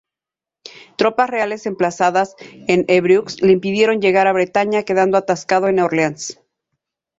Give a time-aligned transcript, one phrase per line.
[0.97, 2.35] Tropas reales emplazadas
[2.67, 6.39] en Évreux le impidieron llegar a Bretaña, quedando atascado en Orleans.